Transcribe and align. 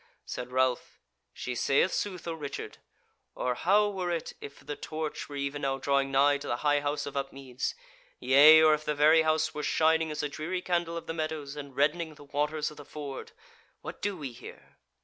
Said 0.25 0.51
Ralph: 0.51 0.97
"She 1.31 1.53
sayeth 1.53 1.93
sooth, 1.93 2.27
O 2.27 2.33
Richard. 2.33 2.79
Or 3.35 3.53
how 3.53 3.87
were 3.87 4.09
it 4.09 4.33
if 4.41 4.65
the 4.65 4.75
torch 4.75 5.29
were 5.29 5.35
even 5.35 5.61
now 5.61 5.77
drawing 5.77 6.09
nigh 6.09 6.39
to 6.39 6.47
the 6.47 6.55
High 6.65 6.79
House 6.79 7.05
of 7.05 7.15
Upmeads: 7.15 7.75
yea, 8.19 8.63
or 8.63 8.73
if 8.73 8.83
the 8.83 8.95
very 8.95 9.21
House 9.21 9.53
were 9.53 9.61
shining 9.61 10.09
as 10.09 10.23
a 10.23 10.27
dreary 10.27 10.63
candle 10.63 10.97
of 10.97 11.05
the 11.05 11.13
meadows, 11.13 11.55
and 11.55 11.75
reddening 11.75 12.15
the 12.15 12.23
waters 12.23 12.71
of 12.71 12.77
the 12.77 12.83
ford! 12.83 13.33
What 13.81 14.01
do 14.01 14.17
we 14.17 14.31
here?" 14.31 14.77